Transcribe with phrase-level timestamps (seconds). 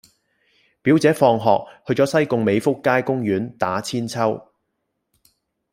[0.81, 4.47] 表姐放學去左西貢美福街公園打韆鞦